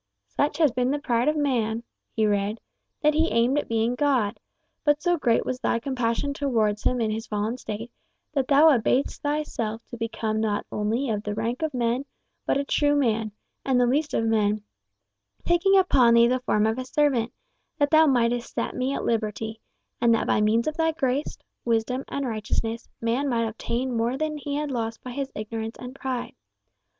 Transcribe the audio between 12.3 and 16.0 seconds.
but a true man, and the least of men, taking